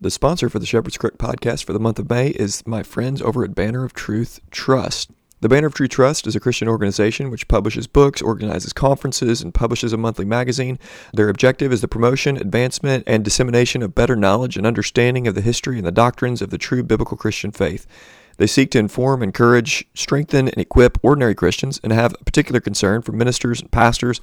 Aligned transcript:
The 0.00 0.12
sponsor 0.12 0.48
for 0.48 0.60
the 0.60 0.66
Shepherd's 0.66 0.96
Crook 0.96 1.18
podcast 1.18 1.64
for 1.64 1.72
the 1.72 1.80
month 1.80 1.98
of 1.98 2.08
May 2.08 2.28
is 2.28 2.64
my 2.64 2.84
friends 2.84 3.20
over 3.20 3.42
at 3.42 3.56
Banner 3.56 3.84
of 3.84 3.94
Truth 3.94 4.38
Trust. 4.52 5.10
The 5.40 5.48
Banner 5.48 5.66
of 5.66 5.74
Truth 5.74 5.90
Trust 5.90 6.24
is 6.28 6.36
a 6.36 6.40
Christian 6.40 6.68
organization 6.68 7.32
which 7.32 7.48
publishes 7.48 7.88
books, 7.88 8.22
organizes 8.22 8.72
conferences, 8.72 9.42
and 9.42 9.52
publishes 9.52 9.92
a 9.92 9.96
monthly 9.96 10.24
magazine. 10.24 10.78
Their 11.12 11.28
objective 11.28 11.72
is 11.72 11.80
the 11.80 11.88
promotion, 11.88 12.36
advancement, 12.36 13.02
and 13.08 13.24
dissemination 13.24 13.82
of 13.82 13.96
better 13.96 14.14
knowledge 14.14 14.56
and 14.56 14.64
understanding 14.64 15.26
of 15.26 15.34
the 15.34 15.40
history 15.40 15.78
and 15.78 15.86
the 15.86 15.90
doctrines 15.90 16.40
of 16.42 16.50
the 16.50 16.58
true 16.58 16.84
biblical 16.84 17.16
Christian 17.16 17.50
faith. 17.50 17.84
They 18.36 18.46
seek 18.46 18.70
to 18.70 18.78
inform, 18.78 19.20
encourage, 19.20 19.84
strengthen, 19.94 20.46
and 20.46 20.58
equip 20.58 20.98
ordinary 21.02 21.34
Christians 21.34 21.80
and 21.82 21.92
have 21.92 22.14
a 22.20 22.24
particular 22.24 22.60
concern 22.60 23.02
for 23.02 23.10
ministers 23.10 23.60
and 23.60 23.72
pastors 23.72 24.20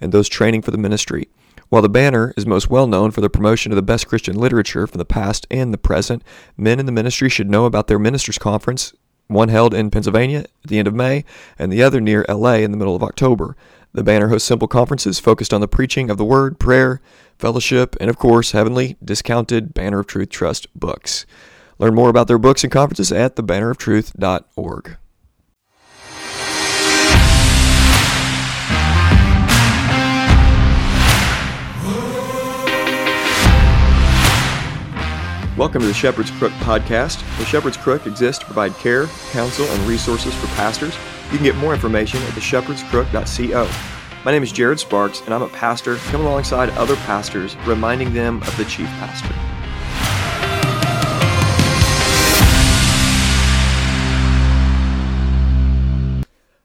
and 0.00 0.10
those 0.10 0.30
training 0.30 0.62
for 0.62 0.70
the 0.70 0.78
ministry. 0.78 1.28
While 1.68 1.82
the 1.82 1.88
banner 1.90 2.32
is 2.36 2.46
most 2.46 2.70
well 2.70 2.86
known 2.86 3.10
for 3.10 3.20
the 3.20 3.28
promotion 3.28 3.72
of 3.72 3.76
the 3.76 3.82
best 3.82 4.08
Christian 4.08 4.36
literature 4.36 4.86
from 4.86 4.98
the 4.98 5.04
past 5.04 5.46
and 5.50 5.72
the 5.72 5.78
present, 5.78 6.22
men 6.56 6.80
in 6.80 6.86
the 6.86 6.92
ministry 6.92 7.28
should 7.28 7.50
know 7.50 7.66
about 7.66 7.88
their 7.88 7.98
ministers' 7.98 8.38
conference, 8.38 8.94
one 9.26 9.50
held 9.50 9.74
in 9.74 9.90
Pennsylvania 9.90 10.40
at 10.40 10.50
the 10.64 10.78
end 10.78 10.88
of 10.88 10.94
May, 10.94 11.24
and 11.58 11.70
the 11.70 11.82
other 11.82 12.00
near 12.00 12.24
LA 12.26 12.54
in 12.54 12.70
the 12.70 12.78
middle 12.78 12.96
of 12.96 13.02
October. 13.02 13.54
The 13.92 14.02
banner 14.02 14.28
hosts 14.28 14.48
simple 14.48 14.68
conferences 14.68 15.18
focused 15.18 15.52
on 15.52 15.60
the 15.60 15.68
preaching 15.68 16.08
of 16.08 16.16
the 16.16 16.24
word, 16.24 16.58
prayer, 16.58 17.02
fellowship, 17.38 17.96
and 18.00 18.08
of 18.08 18.18
course, 18.18 18.52
heavenly, 18.52 18.96
discounted 19.04 19.74
Banner 19.74 20.00
of 20.00 20.06
Truth 20.06 20.30
Trust 20.30 20.66
books. 20.78 21.26
Learn 21.78 21.94
more 21.94 22.08
about 22.08 22.28
their 22.28 22.38
books 22.38 22.64
and 22.64 22.72
conferences 22.72 23.12
at 23.12 23.36
thebanneroftruth.org. 23.36 24.96
Welcome 35.58 35.80
to 35.80 35.88
the 35.88 35.92
Shepherd's 35.92 36.30
Crook 36.30 36.52
podcast. 36.60 37.18
The 37.36 37.44
Shepherd's 37.44 37.76
Crook 37.76 38.06
exists 38.06 38.38
to 38.38 38.44
provide 38.44 38.72
care, 38.74 39.08
counsel, 39.32 39.66
and 39.66 39.88
resources 39.88 40.32
for 40.32 40.46
pastors. 40.54 40.94
You 41.32 41.38
can 41.38 41.42
get 41.42 41.56
more 41.56 41.74
information 41.74 42.22
at 42.22 42.28
theshepherdscrook.co. 42.28 43.68
My 44.24 44.30
name 44.30 44.44
is 44.44 44.52
Jared 44.52 44.78
Sparks, 44.78 45.20
and 45.22 45.34
I'm 45.34 45.42
a 45.42 45.48
pastor 45.48 45.96
coming 45.96 46.28
alongside 46.28 46.70
other 46.70 46.94
pastors, 46.94 47.56
reminding 47.66 48.14
them 48.14 48.40
of 48.42 48.56
the 48.56 48.66
chief 48.66 48.86
pastor. 48.86 49.34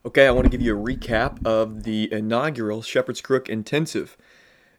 Okay, 0.06 0.28
I 0.28 0.32
want 0.32 0.46
to 0.46 0.52
give 0.52 0.62
you 0.62 0.78
a 0.78 0.80
recap 0.80 1.44
of 1.48 1.82
the 1.82 2.14
inaugural 2.14 2.84
Shepherd's 2.84 3.22
Crook 3.22 3.50
Intensive. 3.50 4.16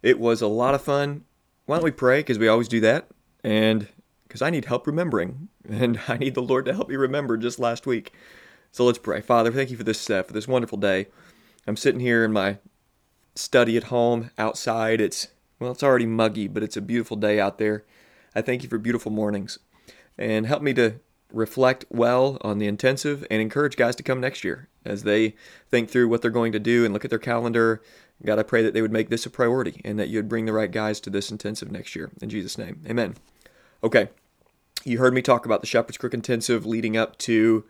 It 0.04 0.20
was 0.20 0.40
a 0.40 0.46
lot 0.46 0.76
of 0.76 0.82
fun. 0.82 1.24
Why 1.66 1.78
don't 1.78 1.84
we 1.84 1.90
pray? 1.90 2.20
Because 2.20 2.38
we 2.38 2.46
always 2.46 2.68
do 2.68 2.78
that. 2.78 3.08
And 3.42 3.88
because 4.34 4.42
I 4.42 4.50
need 4.50 4.64
help 4.64 4.88
remembering, 4.88 5.46
and 5.68 6.00
I 6.08 6.16
need 6.16 6.34
the 6.34 6.42
Lord 6.42 6.64
to 6.64 6.74
help 6.74 6.88
me 6.88 6.96
remember 6.96 7.36
just 7.36 7.60
last 7.60 7.86
week. 7.86 8.12
So 8.72 8.84
let's 8.84 8.98
pray. 8.98 9.20
Father, 9.20 9.52
thank 9.52 9.70
you 9.70 9.76
for 9.76 9.84
this 9.84 10.10
uh, 10.10 10.24
for 10.24 10.32
this 10.32 10.48
wonderful 10.48 10.76
day. 10.76 11.06
I'm 11.68 11.76
sitting 11.76 12.00
here 12.00 12.24
in 12.24 12.32
my 12.32 12.58
study 13.36 13.76
at 13.76 13.84
home 13.84 14.32
outside. 14.36 15.00
It's 15.00 15.28
well, 15.60 15.70
it's 15.70 15.84
already 15.84 16.06
muggy, 16.06 16.48
but 16.48 16.64
it's 16.64 16.76
a 16.76 16.80
beautiful 16.80 17.16
day 17.16 17.38
out 17.38 17.58
there. 17.58 17.84
I 18.34 18.42
thank 18.42 18.64
you 18.64 18.68
for 18.68 18.76
beautiful 18.76 19.12
mornings, 19.12 19.60
and 20.18 20.48
help 20.48 20.64
me 20.64 20.74
to 20.74 20.98
reflect 21.32 21.84
well 21.88 22.38
on 22.40 22.58
the 22.58 22.66
intensive 22.66 23.24
and 23.30 23.40
encourage 23.40 23.76
guys 23.76 23.94
to 23.96 24.02
come 24.02 24.20
next 24.20 24.42
year 24.42 24.68
as 24.84 25.04
they 25.04 25.36
think 25.70 25.90
through 25.90 26.08
what 26.08 26.22
they're 26.22 26.30
going 26.32 26.50
to 26.50 26.58
do 26.58 26.84
and 26.84 26.92
look 26.92 27.04
at 27.04 27.10
their 27.10 27.20
calendar. 27.20 27.80
God, 28.24 28.40
I 28.40 28.42
pray 28.42 28.62
that 28.64 28.74
they 28.74 28.82
would 28.82 28.92
make 28.92 29.10
this 29.10 29.26
a 29.26 29.30
priority 29.30 29.80
and 29.84 29.96
that 30.00 30.08
you 30.08 30.18
would 30.18 30.28
bring 30.28 30.46
the 30.46 30.52
right 30.52 30.70
guys 30.72 30.98
to 31.00 31.10
this 31.10 31.30
intensive 31.30 31.70
next 31.70 31.94
year. 31.94 32.10
In 32.20 32.28
Jesus' 32.28 32.58
name, 32.58 32.82
amen. 32.88 33.14
Okay, 33.84 34.08
you 34.84 34.98
heard 34.98 35.14
me 35.14 35.22
talk 35.22 35.46
about 35.46 35.60
the 35.60 35.66
Shepherd's 35.66 35.96
Crook 35.96 36.14
Intensive 36.14 36.66
leading 36.66 36.96
up 36.96 37.16
to 37.18 37.64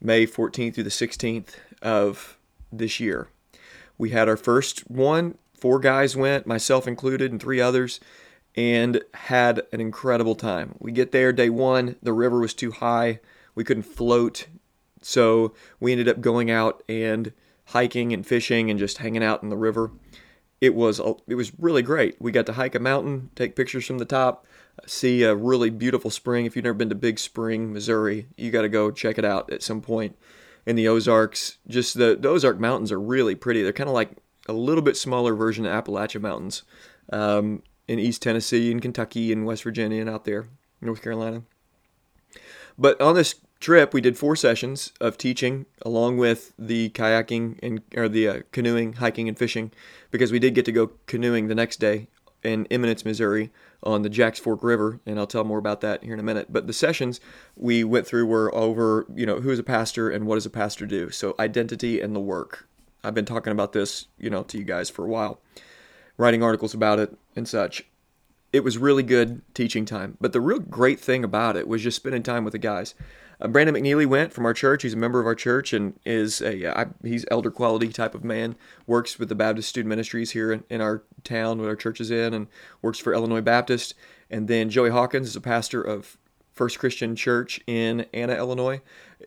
May 0.00 0.26
14th 0.26 0.74
through 0.74 0.84
the 0.84 0.90
16th 0.90 1.54
of 1.82 2.38
this 2.72 3.00
year. 3.00 3.28
We 3.98 4.10
had 4.10 4.28
our 4.28 4.36
first 4.36 4.88
one, 4.90 5.36
four 5.52 5.80
guys 5.80 6.16
went, 6.16 6.46
myself 6.46 6.86
included, 6.86 7.32
and 7.32 7.40
three 7.40 7.60
others, 7.60 8.00
and 8.56 9.02
had 9.14 9.62
an 9.72 9.80
incredible 9.80 10.34
time. 10.34 10.74
We 10.78 10.92
get 10.92 11.12
there 11.12 11.32
day 11.32 11.50
one, 11.50 11.96
the 12.02 12.12
river 12.12 12.38
was 12.38 12.54
too 12.54 12.70
high, 12.70 13.20
we 13.54 13.64
couldn't 13.64 13.82
float, 13.82 14.46
so 15.02 15.52
we 15.80 15.92
ended 15.92 16.08
up 16.08 16.20
going 16.20 16.50
out 16.50 16.82
and 16.88 17.32
hiking 17.66 18.12
and 18.12 18.26
fishing 18.26 18.70
and 18.70 18.78
just 18.78 18.98
hanging 18.98 19.24
out 19.24 19.42
in 19.42 19.48
the 19.48 19.56
river. 19.56 19.90
It 20.60 20.74
was 20.74 21.00
it 21.26 21.34
was 21.34 21.52
really 21.58 21.82
great. 21.82 22.20
We 22.20 22.32
got 22.32 22.46
to 22.46 22.52
hike 22.52 22.74
a 22.74 22.80
mountain, 22.80 23.30
take 23.34 23.56
pictures 23.56 23.86
from 23.86 23.98
the 23.98 24.04
top, 24.04 24.46
see 24.86 25.22
a 25.22 25.34
really 25.34 25.70
beautiful 25.70 26.10
spring. 26.10 26.46
If 26.46 26.56
you've 26.56 26.64
never 26.64 26.74
been 26.74 26.88
to 26.88 26.94
Big 26.94 27.18
Spring, 27.18 27.72
Missouri, 27.72 28.26
you 28.36 28.50
got 28.50 28.62
to 28.62 28.68
go 28.68 28.90
check 28.90 29.18
it 29.18 29.24
out 29.24 29.52
at 29.52 29.62
some 29.62 29.80
point 29.80 30.16
in 30.66 30.76
the 30.76 30.88
Ozarks. 30.88 31.58
Just 31.68 31.96
the, 31.96 32.16
the 32.18 32.28
Ozark 32.28 32.58
Mountains 32.58 32.92
are 32.92 33.00
really 33.00 33.34
pretty. 33.34 33.62
They're 33.62 33.72
kind 33.72 33.88
of 33.88 33.94
like 33.94 34.10
a 34.48 34.52
little 34.52 34.82
bit 34.82 34.96
smaller 34.96 35.34
version 35.34 35.66
of 35.66 35.72
Appalachian 35.72 36.22
Mountains 36.22 36.62
um, 37.12 37.62
in 37.88 37.98
East 37.98 38.22
Tennessee 38.22 38.70
and 38.70 38.80
Kentucky 38.80 39.32
and 39.32 39.46
West 39.46 39.62
Virginia 39.62 40.00
and 40.00 40.10
out 40.10 40.24
there, 40.24 40.48
North 40.80 41.02
Carolina. 41.02 41.42
But 42.78 43.00
on 43.00 43.14
this 43.14 43.34
trip, 43.60 43.92
we 43.92 44.00
did 44.00 44.16
four 44.16 44.34
sessions 44.36 44.92
of 45.00 45.18
teaching 45.18 45.66
along 45.82 46.16
with 46.16 46.54
the 46.58 46.90
kayaking 46.90 47.58
and 47.62 47.82
or 47.94 48.08
the 48.08 48.28
uh, 48.28 48.40
canoeing, 48.52 48.94
hiking, 48.94 49.28
and 49.28 49.36
fishing 49.38 49.70
because 50.10 50.32
we 50.32 50.38
did 50.38 50.54
get 50.54 50.64
to 50.64 50.72
go 50.72 50.92
canoeing 51.06 51.48
the 51.48 51.54
next 51.54 51.78
day 51.78 52.08
in 52.42 52.66
Eminence, 52.70 53.04
Missouri 53.04 53.50
on 53.82 54.02
the 54.02 54.10
Jacks 54.10 54.38
Fork 54.38 54.62
River, 54.62 55.00
and 55.06 55.18
I'll 55.18 55.26
tell 55.26 55.44
more 55.44 55.58
about 55.58 55.80
that 55.80 56.04
here 56.04 56.14
in 56.14 56.20
a 56.20 56.24
minute. 56.24 56.52
But 56.52 56.66
the 56.66 56.72
sessions 56.72 57.20
we 57.56 57.84
went 57.84 58.06
through 58.06 58.26
were 58.26 58.54
over, 58.54 59.06
you 59.14 59.26
know, 59.26 59.40
who 59.40 59.50
is 59.50 59.58
a 59.58 59.64
pastor 59.64 60.10
and 60.10 60.26
what 60.26 60.34
does 60.36 60.46
a 60.46 60.50
pastor 60.50 60.86
do? 60.86 61.10
So 61.10 61.34
identity 61.38 62.00
and 62.00 62.14
the 62.14 62.20
work. 62.20 62.68
I've 63.02 63.14
been 63.14 63.24
talking 63.24 63.52
about 63.52 63.72
this, 63.72 64.08
you 64.18 64.30
know, 64.30 64.42
to 64.44 64.58
you 64.58 64.64
guys 64.64 64.90
for 64.90 65.04
a 65.04 65.08
while, 65.08 65.40
writing 66.16 66.42
articles 66.42 66.74
about 66.74 66.98
it 66.98 67.16
and 67.34 67.48
such. 67.48 67.86
It 68.52 68.64
was 68.64 68.76
really 68.78 69.02
good 69.02 69.42
teaching 69.54 69.84
time. 69.84 70.16
But 70.20 70.32
the 70.32 70.40
real 70.40 70.58
great 70.58 71.00
thing 71.00 71.24
about 71.24 71.56
it 71.56 71.68
was 71.68 71.82
just 71.82 71.96
spending 71.96 72.22
time 72.22 72.44
with 72.44 72.52
the 72.52 72.58
guys. 72.58 72.94
Uh, 73.40 73.48
Brandon 73.48 73.74
McNeely 73.74 74.06
went 74.06 74.32
from 74.32 74.44
our 74.44 74.52
church. 74.52 74.82
He's 74.82 74.92
a 74.92 74.98
member 74.98 75.20
of 75.20 75.26
our 75.26 75.34
church 75.34 75.72
and 75.72 75.98
is 76.04 76.42
a 76.42 76.78
uh, 76.78 76.86
he's 77.02 77.24
elder 77.30 77.50
quality 77.50 77.88
type 77.88 78.14
of 78.14 78.24
man. 78.24 78.56
Works 78.86 79.18
with 79.18 79.28
the 79.28 79.34
Baptist 79.34 79.68
Student 79.68 79.88
Ministries 79.88 80.32
here 80.32 80.52
in, 80.52 80.64
in 80.68 80.80
our 80.80 81.02
town, 81.20 81.58
where 81.58 81.70
our 81.70 81.76
church 81.76 82.00
is 82.00 82.10
in, 82.10 82.34
and 82.34 82.46
works 82.82 82.98
for 82.98 83.12
Illinois 83.12 83.40
Baptist. 83.40 83.94
And 84.30 84.48
then 84.48 84.70
Joey 84.70 84.90
Hawkins 84.90 85.28
is 85.28 85.36
a 85.36 85.40
pastor 85.40 85.82
of 85.82 86.16
First 86.52 86.78
Christian 86.78 87.16
Church 87.16 87.60
in 87.66 88.06
Anna, 88.12 88.34
Illinois, 88.34 88.80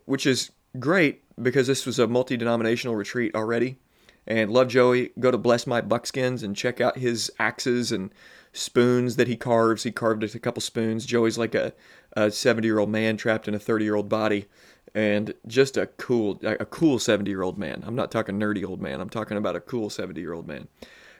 which 0.05 0.25
is 0.25 0.51
great 0.79 1.23
because 1.41 1.67
this 1.67 1.85
was 1.85 1.99
a 1.99 2.07
multi 2.07 2.37
denominational 2.37 2.95
retreat 2.95 3.35
already. 3.35 3.77
And 4.25 4.51
love 4.51 4.69
Joey. 4.69 5.11
Go 5.19 5.31
to 5.31 5.37
Bless 5.37 5.67
My 5.67 5.81
Buckskins 5.81 6.43
and 6.43 6.55
check 6.55 6.79
out 6.79 6.97
his 6.97 7.29
axes 7.39 7.91
and 7.91 8.11
spoons 8.53 9.17
that 9.17 9.27
he 9.27 9.35
carves. 9.35 9.83
He 9.83 9.91
carved 9.91 10.23
a 10.23 10.39
couple 10.39 10.61
spoons. 10.61 11.05
Joey's 11.05 11.37
like 11.37 11.55
a, 11.55 11.73
a 12.15 12.31
70 12.31 12.65
year 12.65 12.79
old 12.79 12.89
man 12.89 13.17
trapped 13.17 13.47
in 13.47 13.53
a 13.53 13.59
30 13.59 13.83
year 13.83 13.95
old 13.95 14.07
body 14.07 14.47
and 14.95 15.33
just 15.47 15.77
a 15.77 15.87
cool 15.87 16.39
a 16.43 16.65
cool 16.65 16.99
70 16.99 17.29
year 17.29 17.41
old 17.41 17.57
man 17.57 17.83
i'm 17.85 17.95
not 17.95 18.11
talking 18.11 18.39
nerdy 18.39 18.65
old 18.65 18.81
man 18.81 19.01
i'm 19.01 19.09
talking 19.09 19.37
about 19.37 19.55
a 19.55 19.59
cool 19.59 19.89
70 19.89 20.19
year 20.21 20.33
old 20.33 20.47
man 20.47 20.67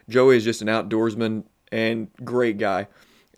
joey 0.09 0.37
is 0.37 0.43
just 0.43 0.61
an 0.61 0.67
outdoorsman 0.67 1.43
and 1.71 2.09
great 2.23 2.57
guy. 2.57 2.87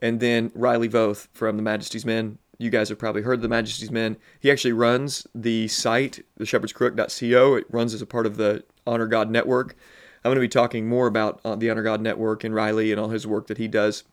And 0.01 0.19
then 0.19 0.51
riley 0.53 0.89
voth 0.89 1.27
from 1.33 1.57
the 1.57 1.63
majesty's 1.63 2.05
men. 2.05 2.37
You 2.57 2.69
guys 2.69 2.89
have 2.89 2.99
probably 2.99 3.21
heard 3.21 3.35
of 3.35 3.41
the 3.41 3.49
majesty's 3.49 3.91
men. 3.91 4.17
He 4.39 4.51
actually 4.51 4.73
runs 4.73 5.27
the 5.33 5.67
site 5.67 6.23
the 6.37 6.45
shepherdscrook.co 6.45 7.55
it 7.55 7.65
runs 7.69 7.93
as 7.93 8.01
a 8.01 8.05
part 8.05 8.25
of 8.25 8.37
the 8.37 8.63
honor 8.85 9.07
god 9.07 9.29
network. 9.29 9.75
I'm 10.23 10.29
going 10.29 10.35
to 10.35 10.41
be 10.41 10.47
talking 10.47 10.87
more 10.87 11.07
about 11.07 11.39
uh, 11.45 11.55
the 11.55 11.69
honor 11.69 11.83
god 11.83 12.01
network 12.01 12.43
and 12.43 12.53
riley 12.53 12.91
and 12.91 12.99
all 12.99 13.09
his 13.09 13.27
work 13.27 13.47
that 13.47 13.57
he 13.57 13.67
does 13.67 14.03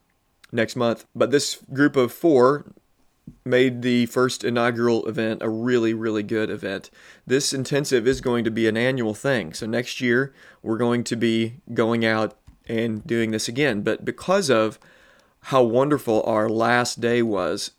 next 0.53 0.77
month. 0.77 1.07
But 1.15 1.31
this 1.31 1.63
group 1.73 1.97
of 1.97 2.13
four 2.13 2.67
made 3.45 3.83
the 3.83 4.07
first 4.07 4.45
inaugural 4.45 5.07
event 5.07 5.43
a 5.43 5.49
really, 5.49 5.95
really 5.95 6.23
good 6.23 6.51
event. 6.51 6.91
This 7.27 7.53
intensive 7.53 8.07
is 8.07 8.21
going 8.21 8.45
to 8.45 8.51
be 8.51 8.69
an 8.69 8.77
annual 8.77 9.15
thing. 9.15 9.53
So 9.53 9.67
next 9.67 10.01
year, 10.01 10.35
we're 10.63 10.77
going 10.77 11.05
to 11.05 11.17
be 11.17 11.61
going 11.73 12.05
out 12.05 12.37
and 12.69 13.07
doing 13.07 13.31
this 13.31 13.49
again. 13.49 13.83
But 13.83 14.05
because 14.05 14.51
of 14.51 14.79
how 15.47 15.63
wonderful 15.63 16.23
our 16.25 16.49
last 16.49 17.01
day 17.01 17.23
was 17.23 17.73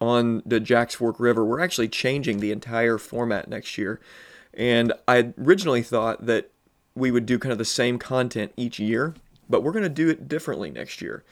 on 0.00 0.42
the 0.44 0.60
Jacks 0.60 0.96
Fork 0.96 1.20
River, 1.20 1.44
we're 1.44 1.60
actually 1.60 1.88
changing 1.88 2.40
the 2.40 2.52
entire 2.52 2.98
format 2.98 3.48
next 3.48 3.78
year. 3.78 4.00
And 4.52 4.92
I 5.08 5.32
originally 5.38 5.82
thought 5.82 6.26
that 6.26 6.50
we 6.94 7.10
would 7.10 7.26
do 7.26 7.38
kind 7.38 7.52
of 7.52 7.58
the 7.58 7.64
same 7.64 7.98
content 7.98 8.52
each 8.56 8.78
year, 8.78 9.14
but 9.48 9.62
we're 9.62 9.72
going 9.72 9.84
to 9.84 9.88
do 9.88 10.08
it 10.08 10.28
differently 10.28 10.70
next 10.70 11.00
year 11.02 11.24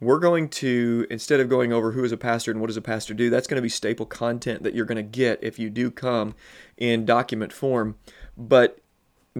we're 0.00 0.18
going 0.18 0.48
to 0.48 1.06
instead 1.10 1.40
of 1.40 1.48
going 1.48 1.72
over 1.72 1.92
who 1.92 2.04
is 2.04 2.12
a 2.12 2.16
pastor 2.16 2.50
and 2.50 2.60
what 2.60 2.68
does 2.68 2.76
a 2.76 2.82
pastor 2.82 3.14
do 3.14 3.30
that's 3.30 3.46
going 3.46 3.56
to 3.56 3.62
be 3.62 3.68
staple 3.68 4.06
content 4.06 4.62
that 4.62 4.74
you're 4.74 4.84
going 4.84 4.96
to 4.96 5.02
get 5.02 5.38
if 5.42 5.58
you 5.58 5.70
do 5.70 5.90
come 5.90 6.34
in 6.76 7.04
document 7.04 7.52
form 7.52 7.96
but 8.36 8.78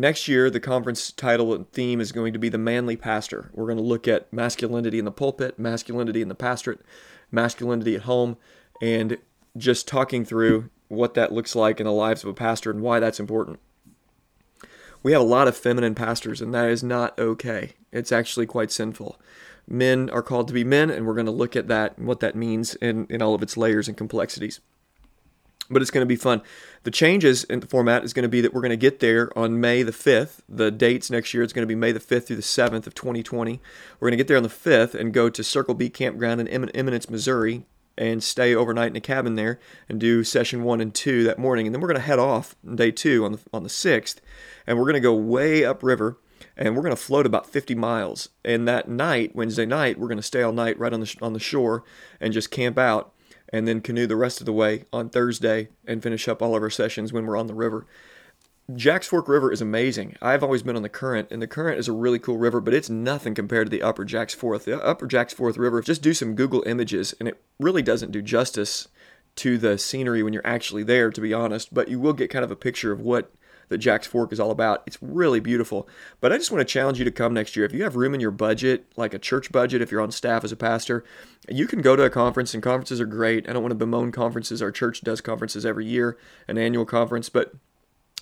next 0.00 0.28
year 0.28 0.50
the 0.50 0.60
conference 0.60 1.12
title 1.12 1.54
and 1.54 1.70
theme 1.72 2.00
is 2.00 2.12
going 2.12 2.32
to 2.32 2.38
be 2.38 2.48
the 2.48 2.58
manly 2.58 2.96
pastor 2.96 3.50
we're 3.54 3.66
going 3.66 3.78
to 3.78 3.82
look 3.82 4.08
at 4.08 4.32
masculinity 4.32 4.98
in 4.98 5.04
the 5.04 5.10
pulpit 5.10 5.58
masculinity 5.58 6.22
in 6.22 6.28
the 6.28 6.34
pastorate 6.34 6.80
masculinity 7.30 7.94
at 7.94 8.02
home 8.02 8.36
and 8.80 9.18
just 9.56 9.88
talking 9.88 10.24
through 10.24 10.70
what 10.88 11.14
that 11.14 11.32
looks 11.32 11.54
like 11.54 11.80
in 11.80 11.86
the 11.86 11.92
lives 11.92 12.22
of 12.22 12.30
a 12.30 12.34
pastor 12.34 12.70
and 12.70 12.80
why 12.80 13.00
that's 13.00 13.20
important. 13.20 13.58
We 15.02 15.12
have 15.12 15.20
a 15.20 15.24
lot 15.24 15.48
of 15.48 15.56
feminine 15.56 15.94
pastors, 15.94 16.40
and 16.40 16.52
that 16.54 16.68
is 16.68 16.82
not 16.82 17.18
okay. 17.18 17.74
It's 17.92 18.12
actually 18.12 18.46
quite 18.46 18.72
sinful. 18.72 19.20
Men 19.66 20.10
are 20.10 20.22
called 20.22 20.48
to 20.48 20.54
be 20.54 20.64
men, 20.64 20.90
and 20.90 21.06
we're 21.06 21.14
going 21.14 21.26
to 21.26 21.32
look 21.32 21.54
at 21.54 21.68
that 21.68 21.98
and 21.98 22.06
what 22.06 22.20
that 22.20 22.34
means 22.34 22.74
in, 22.76 23.06
in 23.08 23.22
all 23.22 23.34
of 23.34 23.42
its 23.42 23.56
layers 23.56 23.86
and 23.86 23.96
complexities 23.96 24.60
but 25.70 25.82
it's 25.82 25.90
going 25.90 26.02
to 26.02 26.06
be 26.06 26.16
fun. 26.16 26.42
The 26.84 26.90
changes 26.90 27.44
in 27.44 27.60
the 27.60 27.66
format 27.66 28.04
is 28.04 28.12
going 28.12 28.22
to 28.22 28.28
be 28.28 28.40
that 28.40 28.54
we're 28.54 28.60
going 28.60 28.70
to 28.70 28.76
get 28.76 29.00
there 29.00 29.36
on 29.36 29.60
May 29.60 29.82
the 29.82 29.92
5th. 29.92 30.40
The 30.48 30.70
dates 30.70 31.10
next 31.10 31.34
year 31.34 31.42
is 31.42 31.52
going 31.52 31.62
to 31.62 31.66
be 31.66 31.74
May 31.74 31.92
the 31.92 32.00
5th 32.00 32.26
through 32.26 32.36
the 32.36 32.42
7th 32.42 32.86
of 32.86 32.94
2020. 32.94 33.60
We're 33.98 34.08
going 34.08 34.12
to 34.12 34.16
get 34.16 34.28
there 34.28 34.36
on 34.36 34.42
the 34.42 34.48
5th 34.48 34.94
and 34.94 35.12
go 35.12 35.28
to 35.28 35.44
Circle 35.44 35.74
B 35.74 35.90
Campground 35.90 36.40
in 36.40 36.48
Eminence, 36.48 37.10
Missouri, 37.10 37.64
and 37.96 38.22
stay 38.22 38.54
overnight 38.54 38.90
in 38.90 38.96
a 38.96 39.00
cabin 39.00 39.34
there 39.34 39.58
and 39.88 39.98
do 39.98 40.22
session 40.22 40.62
one 40.62 40.80
and 40.80 40.94
two 40.94 41.24
that 41.24 41.38
morning. 41.38 41.66
And 41.66 41.74
then 41.74 41.80
we're 41.80 41.88
going 41.88 42.00
to 42.00 42.06
head 42.06 42.18
off 42.18 42.54
day 42.74 42.90
two 42.90 43.24
on 43.24 43.32
the 43.32 43.40
on 43.52 43.62
the 43.62 43.68
6th, 43.68 44.16
and 44.66 44.78
we're 44.78 44.84
going 44.84 44.94
to 44.94 45.00
go 45.00 45.14
way 45.14 45.64
upriver 45.64 46.18
and 46.56 46.74
we're 46.74 46.82
going 46.82 46.94
to 46.94 47.00
float 47.00 47.26
about 47.26 47.46
50 47.46 47.74
miles. 47.74 48.28
And 48.44 48.66
that 48.66 48.88
night, 48.88 49.34
Wednesday 49.34 49.66
night, 49.66 49.98
we're 49.98 50.08
going 50.08 50.18
to 50.18 50.22
stay 50.22 50.42
all 50.42 50.52
night 50.52 50.78
right 50.78 50.92
on 50.92 51.00
the 51.00 51.16
on 51.22 51.32
the 51.32 51.40
shore 51.40 51.84
and 52.20 52.32
just 52.32 52.50
camp 52.50 52.78
out 52.78 53.12
and 53.52 53.66
then 53.66 53.80
canoe 53.80 54.06
the 54.06 54.16
rest 54.16 54.40
of 54.40 54.46
the 54.46 54.52
way 54.52 54.84
on 54.92 55.08
Thursday 55.08 55.68
and 55.86 56.02
finish 56.02 56.28
up 56.28 56.42
all 56.42 56.56
of 56.56 56.62
our 56.62 56.70
sessions 56.70 57.12
when 57.12 57.26
we're 57.26 57.36
on 57.36 57.46
the 57.46 57.54
river. 57.54 57.86
Jack's 58.74 59.06
Fork 59.06 59.28
River 59.28 59.50
is 59.50 59.62
amazing. 59.62 60.16
I've 60.20 60.42
always 60.42 60.62
been 60.62 60.76
on 60.76 60.82
the 60.82 60.90
Current, 60.90 61.28
and 61.30 61.40
the 61.40 61.46
Current 61.46 61.78
is 61.78 61.88
a 61.88 61.92
really 61.92 62.18
cool 62.18 62.36
river, 62.36 62.60
but 62.60 62.74
it's 62.74 62.90
nothing 62.90 63.34
compared 63.34 63.66
to 63.66 63.70
the 63.70 63.82
Upper 63.82 64.04
Jack's 64.04 64.34
Fork. 64.34 64.64
The 64.64 64.82
Upper 64.82 65.06
Jack's 65.06 65.32
Fork 65.32 65.56
River, 65.56 65.80
just 65.80 66.02
do 66.02 66.12
some 66.12 66.34
Google 66.34 66.62
images, 66.66 67.14
and 67.18 67.26
it 67.26 67.40
really 67.58 67.80
doesn't 67.80 68.12
do 68.12 68.20
justice 68.20 68.88
to 69.36 69.56
the 69.56 69.78
scenery 69.78 70.22
when 70.22 70.34
you're 70.34 70.46
actually 70.46 70.82
there, 70.82 71.10
to 71.10 71.20
be 71.20 71.32
honest, 71.32 71.72
but 71.72 71.88
you 71.88 71.98
will 71.98 72.12
get 72.12 72.28
kind 72.28 72.44
of 72.44 72.50
a 72.50 72.56
picture 72.56 72.92
of 72.92 73.00
what 73.00 73.32
that 73.68 73.78
Jack's 73.78 74.06
Fork 74.06 74.32
is 74.32 74.40
all 74.40 74.50
about. 74.50 74.82
It's 74.86 74.98
really 75.00 75.40
beautiful. 75.40 75.88
But 76.20 76.32
I 76.32 76.38
just 76.38 76.50
want 76.50 76.60
to 76.60 76.72
challenge 76.72 76.98
you 76.98 77.04
to 77.04 77.10
come 77.10 77.34
next 77.34 77.56
year. 77.56 77.64
If 77.64 77.72
you 77.72 77.82
have 77.84 77.96
room 77.96 78.14
in 78.14 78.20
your 78.20 78.30
budget, 78.30 78.86
like 78.96 79.14
a 79.14 79.18
church 79.18 79.52
budget, 79.52 79.82
if 79.82 79.90
you're 79.90 80.00
on 80.00 80.10
staff 80.10 80.44
as 80.44 80.52
a 80.52 80.56
pastor, 80.56 81.04
you 81.48 81.66
can 81.66 81.80
go 81.80 81.96
to 81.96 82.04
a 82.04 82.10
conference, 82.10 82.54
and 82.54 82.62
conferences 82.62 83.00
are 83.00 83.06
great. 83.06 83.48
I 83.48 83.52
don't 83.52 83.62
want 83.62 83.72
to 83.72 83.76
bemoan 83.76 84.12
conferences. 84.12 84.62
Our 84.62 84.72
church 84.72 85.02
does 85.02 85.20
conferences 85.20 85.64
every 85.64 85.86
year, 85.86 86.18
an 86.46 86.58
annual 86.58 86.84
conference, 86.84 87.28
but 87.28 87.54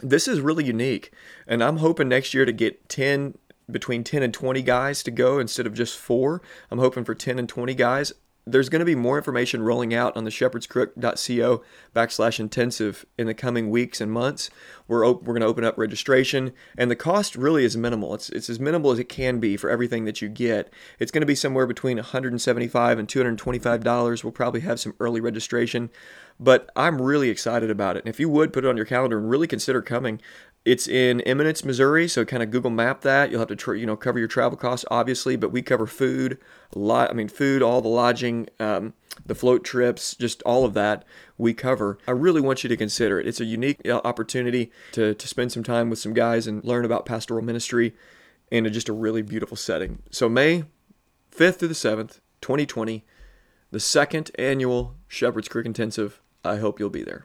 this 0.02 0.28
is 0.28 0.40
really 0.40 0.64
unique. 0.64 1.12
And 1.46 1.62
I'm 1.62 1.78
hoping 1.78 2.08
next 2.08 2.34
year 2.34 2.44
to 2.44 2.52
get 2.52 2.88
10 2.88 3.38
between 3.70 4.04
10 4.04 4.22
and 4.22 4.32
20 4.32 4.62
guys 4.62 5.02
to 5.02 5.10
go 5.10 5.38
instead 5.38 5.66
of 5.66 5.75
just 5.75 5.99
four. 5.99 6.42
I'm 6.70 6.78
hoping 6.78 7.04
for 7.04 7.14
10 7.14 7.38
and 7.38 7.49
20 7.49 7.75
guys 7.75 8.12
there's 8.46 8.69
going 8.69 8.81
to 8.81 8.87
be 8.87 8.94
more 8.94 9.19
information 9.19 9.62
rolling 9.62 9.93
out 9.93 10.16
on 10.16 10.22
the 10.22 10.31
shepherdscrook.co 10.31 11.64
backslash 11.94 12.38
intensive 12.38 13.04
in 13.19 13.26
the 13.26 13.34
coming 13.34 13.70
weeks 13.70 14.00
and 14.00 14.12
months. 14.12 14.50
We're, 14.87 15.04
op- 15.04 15.25
we're 15.25 15.34
going 15.34 15.40
to 15.40 15.48
open 15.48 15.64
up 15.64 15.76
registration, 15.76 16.52
and 16.78 16.88
the 16.88 16.96
cost 16.96 17.34
really 17.34 17.64
is 17.64 17.76
minimal. 17.76 18.14
It's, 18.14 18.31
it's 18.31 18.48
as 18.48 18.60
minimal 18.60 18.93
as 18.93 19.00
it 19.00 19.08
can 19.08 19.40
be 19.40 19.56
for 19.56 19.69
everything 19.69 20.04
that 20.04 20.22
you 20.22 20.28
get. 20.28 20.72
It's 21.00 21.10
going 21.10 21.22
to 21.22 21.26
be 21.26 21.34
somewhere 21.34 21.66
between 21.66 21.98
$175 21.98 22.98
and 22.98 23.08
$225. 23.08 24.25
We'll 24.25 24.32
probably 24.32 24.60
have 24.60 24.78
some 24.78 24.94
early 25.00 25.20
registration, 25.20 25.90
but 26.38 26.70
I'm 26.76 27.02
really 27.02 27.31
excited 27.31 27.69
about 27.69 27.96
it. 27.96 28.04
And 28.04 28.08
if 28.08 28.20
you 28.20 28.28
would 28.28 28.52
put 28.52 28.64
it 28.64 28.69
on 28.69 28.76
your 28.76 28.87
calendar 28.87 29.19
and 29.19 29.28
really 29.28 29.49
consider 29.49 29.82
coming, 29.82 30.20
it's 30.66 30.88
in 30.88 31.20
Eminence, 31.20 31.64
Missouri, 31.64 32.08
so 32.08 32.24
kind 32.24 32.42
of 32.42 32.50
Google 32.50 32.72
Map 32.72 33.02
that. 33.02 33.30
You'll 33.30 33.38
have 33.38 33.48
to, 33.48 33.56
tra- 33.56 33.78
you 33.78 33.86
know, 33.86 33.96
cover 33.96 34.18
your 34.18 34.26
travel 34.26 34.58
costs, 34.58 34.84
obviously, 34.90 35.36
but 35.36 35.52
we 35.52 35.62
cover 35.62 35.86
food, 35.86 36.38
lot. 36.74 37.08
I 37.08 37.12
mean, 37.12 37.28
food, 37.28 37.62
all 37.62 37.80
the 37.80 37.88
lodging, 37.88 38.48
um, 38.58 38.92
the 39.24 39.36
float 39.36 39.62
trips, 39.62 40.16
just 40.16 40.42
all 40.42 40.64
of 40.64 40.74
that 40.74 41.04
we 41.38 41.54
cover. 41.54 41.98
I 42.08 42.10
really 42.10 42.40
want 42.40 42.64
you 42.64 42.68
to 42.68 42.76
consider 42.76 43.20
it. 43.20 43.28
It's 43.28 43.40
a 43.40 43.44
unique 43.44 43.80
uh, 43.86 44.00
opportunity 44.04 44.72
to 44.92 45.14
to 45.14 45.28
spend 45.28 45.52
some 45.52 45.62
time 45.62 45.88
with 45.88 46.00
some 46.00 46.12
guys 46.12 46.48
and 46.48 46.64
learn 46.64 46.84
about 46.84 47.06
pastoral 47.06 47.44
ministry 47.44 47.94
in 48.50 48.70
just 48.72 48.88
a 48.88 48.92
really 48.92 49.22
beautiful 49.22 49.56
setting. 49.56 50.02
So 50.10 50.28
May 50.28 50.64
5th 51.30 51.56
through 51.56 51.68
the 51.68 51.74
7th, 51.74 52.18
2020, 52.40 53.04
the 53.70 53.80
second 53.80 54.32
annual 54.36 54.96
Shepherd's 55.06 55.48
Crook 55.48 55.66
Intensive. 55.66 56.20
I 56.44 56.56
hope 56.56 56.80
you'll 56.80 56.90
be 56.90 57.04
there. 57.04 57.24